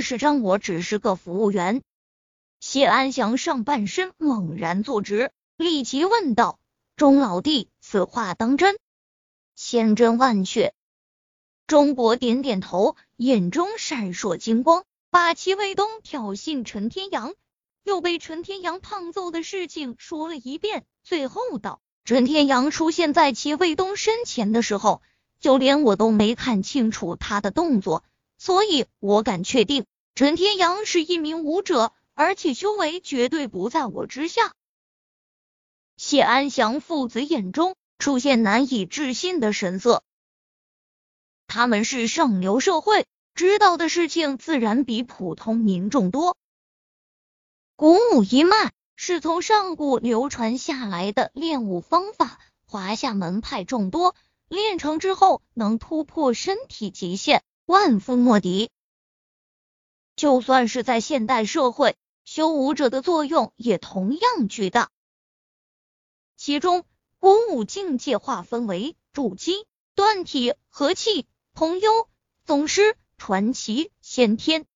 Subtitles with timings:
[0.00, 1.82] 是张，我只是个服务员。
[2.60, 6.58] 谢安祥上半身猛然坐直，立即问道
[6.96, 8.78] ：“钟老弟，此话当真？”
[9.56, 10.74] 千真万确。
[11.66, 14.84] 钟博点点头，眼中闪烁金光。
[15.12, 17.34] 把齐卫东挑衅陈天阳，
[17.82, 25.02] 又被陈天阳胖揍的事情说了一遍，最后道：“陈天阳出现在齐卫东身前的时候，
[25.40, 28.04] 就连我都没看清楚他的动作。”
[28.42, 29.84] 所以，我敢确定，
[30.14, 34.54] 陈天阳是一名武者，而且修为绝对不在我之下。
[35.98, 40.02] 谢安祥父子眼中出现难以置信的神色。
[41.48, 46.38] 他们是上流社会，知道的事情自然比普通民众多。
[47.76, 54.16] 古武一脉是从上古流传下来的练武方法，华夏门派众多，
[54.48, 57.42] 练成之后能突破身体极限。
[57.70, 58.68] 万夫莫敌，
[60.16, 64.90] 就算是在现代社会，修武者的作用也同样巨大。
[66.36, 66.84] 其中，
[67.20, 72.08] 古武境界划分为筑基、断体、合气、通幽、
[72.44, 74.66] 宗师、传奇、先天。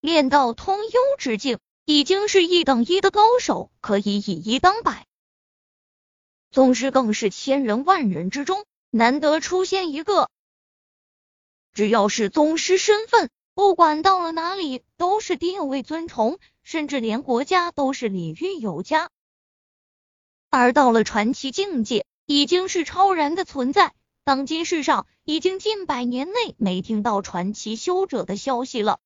[0.00, 5.06] 练到通幽之境，已经是一等一的高手，可以以一当百。
[6.50, 10.28] 宗师更是千人万人之中难得出现一个。
[11.72, 19.10] 只要是宗师身份，不管到了哪里都是定位尊崇，甚至连国家都是礼遇有加。
[20.50, 23.94] 而到了传奇境界，已经是超然的存在。
[24.24, 29.00] 当今世上已经近百年内没听到传奇修者的消息了。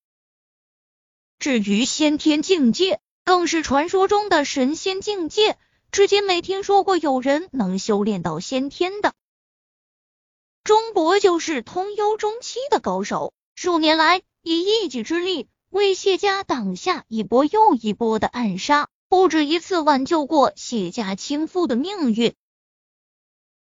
[1.39, 5.57] 至于先天境界，更是传说中的神仙境界，
[5.91, 9.15] 至今没听说过有人能修炼到先天的。
[10.67, 22.35] 钟博就是通幽中期的高手，数年来以一己之力为谢家挡下一波又一波的暗杀，不止一次挽救过谢家倾覆的命运。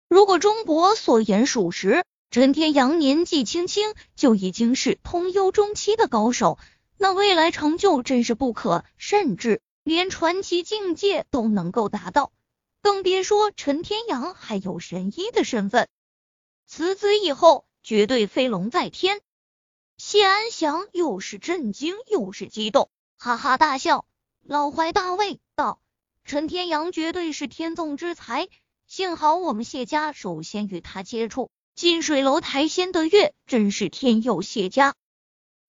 [0.09, 2.03] 如果钟博所言属实，
[2.33, 6.59] 陈天阳年纪轻轻就已经是通幽中期的高手，
[6.97, 12.33] 那未来成就真是不可，甚至连传奇境界都能够达到，
[12.83, 15.87] 更别说陈天阳还有神医的身份。
[16.71, 19.23] 辞子以后，绝对飞龙在天。
[19.97, 24.05] 谢安祥又是震惊又是激动，哈哈大笑，
[24.45, 25.81] 老怀大慰道
[26.27, 28.51] ：“陈天阳绝对是天纵之才，
[28.87, 31.51] 幸好我们谢家首先与他接触。
[31.75, 34.95] 近水楼台先得月，真是天佑谢家。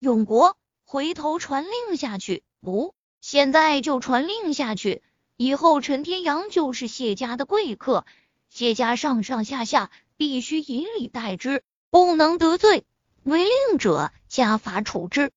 [0.00, 5.04] 永国，回头传令下去，不，现在就传令下去，
[5.36, 8.04] 以后陈天阳就是谢家的贵客，
[8.48, 12.84] 谢家上上下下。”必须以礼待之，不能得罪。
[13.22, 15.32] 违令者加罚处置。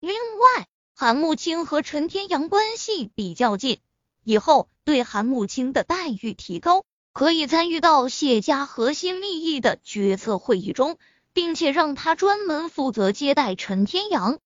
[0.00, 3.80] 另外，韩慕清和陈天阳关系比较近，
[4.24, 10.98] 以后对韩慕清的待遇提高，可以参与到谢家核心利益的决策会议中，
[11.32, 14.38] 并且让他专门负责接待陈天阳。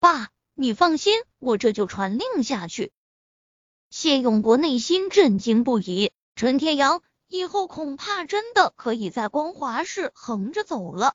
[0.00, 2.92] 爸，你放心，我这就传令下去。
[3.90, 7.02] 谢永国内心震惊不已，陈天阳。
[7.28, 11.14] 以后恐怕真的可以在光华市横着走了。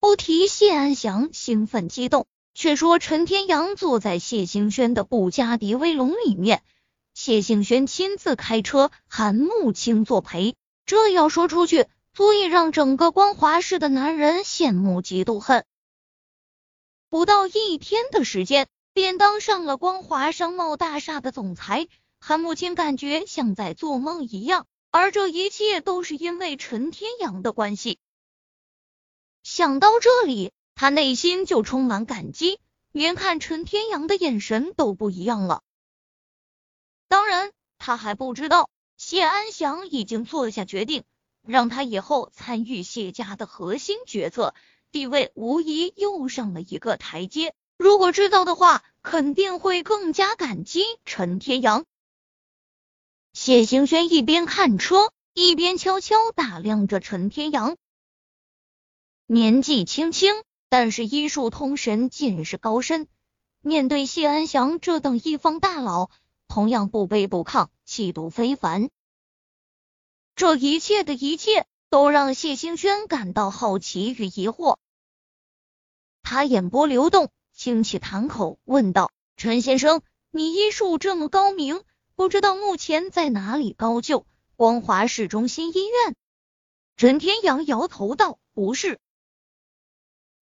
[0.00, 6.62] 不提谢安祥兴奋激动，却说陈天阳坐在谢兴轩的布加迪威龙里面，
[7.14, 10.56] 谢兴轩亲自开车，韩慕清作陪。
[10.84, 15.64] 这要说出去，足以让整个光华市的男人羡慕嫉妒恨。
[17.08, 21.88] 不到一天的时间，便当上了光华商贸大厦的总裁。
[22.18, 27.98] 韩母亲感觉像在做梦一样，而这一切都是因为陈天阳的关系。
[29.42, 32.58] 想到这里，他内心就充满感激，
[32.90, 35.62] 连看陈天阳的眼神都不一样了。
[37.08, 41.04] 当然，他还不知道谢安祥已经做下决定，
[41.42, 44.54] 让他以后参与谢家的核心决策，
[44.90, 47.54] 地位无疑又上了一个台阶。
[47.76, 51.84] 如果知道的话，肯定会更加感激陈天阳。
[53.38, 57.76] 谢行轩一边看车，一边悄悄打量着陈天阳。
[59.26, 63.08] 年纪轻轻，但是医术通神，见识高深。
[63.60, 66.08] 面对谢安祥这等一方大佬，
[66.48, 68.88] 同样不卑不亢，气度非凡。
[70.34, 74.78] 这一切的一切，都让谢兴轩感到好奇与疑惑。
[76.22, 80.00] 他眼波流动，轻启谈口，问道：“陈先生，
[80.30, 81.84] 你医术这么高明？”
[82.16, 84.26] 不知道目前在哪里高就？
[84.56, 86.16] 光华市中心医院。
[86.96, 88.98] 陈天阳摇头道：“不是，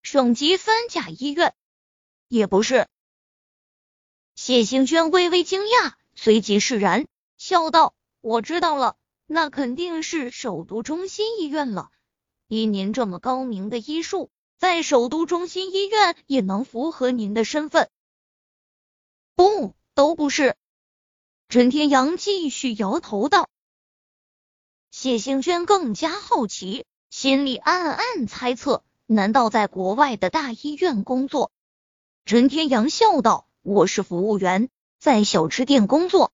[0.01, 1.53] 省级三甲医院。
[2.29, 2.87] 也不是。
[4.37, 7.93] 谢兴轩微微惊讶，随即释然，笑道
[8.23, 8.97] ：“我知道了，
[9.27, 11.91] 那肯定是首都中心医院了。
[12.47, 17.91] 以您这么高明的医术，在首都中心医院也能符合您的身份。”
[19.35, 20.57] 不，都不是。
[21.49, 23.49] 陈天阳继续摇头道。
[24.91, 31.53] 谢兴轩更加好奇，心里暗暗猜测：难道在国外的大医院工作？
[32.25, 33.47] 陈天阳笑道。
[33.63, 34.69] 我是服务员，
[34.99, 36.33] 在小吃店工作。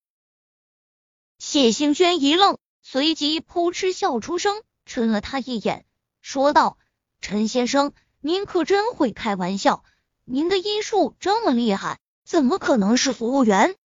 [1.38, 5.84] 谢兴轩一愣，随即扑哧笑出声，嗔了他一眼，
[6.22, 6.76] 说道
[7.22, 9.84] ：“陈先生，您可真会开玩笑！
[10.24, 13.76] 您的医术这么厉害，怎么可能是服务员？”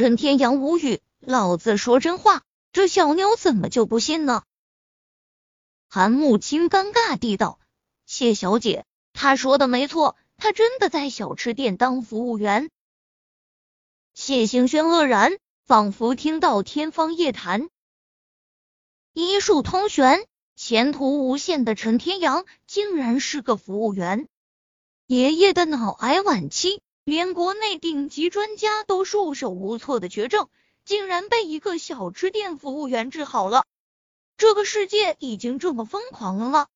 [0.00, 2.42] 陈天阳无语，老子说真话，
[2.72, 4.44] 这小妞怎么就不信呢？
[5.90, 7.60] 韩木青尴尬地道
[8.06, 12.70] ：“谢小姐，他说的没错。”他真的在小吃店当服务员？
[14.14, 15.36] 谢兴轩愕然，
[15.66, 17.68] 仿佛听到天方夜谭。
[19.12, 20.26] 医术通玄、
[20.56, 24.28] 前途无限的陈天阳，竟然是个服务员。
[25.06, 26.80] 爷爷的脑癌晚期，
[27.10, 30.48] 连国内顶级专家都束手无策的绝症，
[30.84, 33.64] 竟然被一个小吃店服务员治好了。
[34.36, 36.68] 这个世界已经这么疯狂了吗？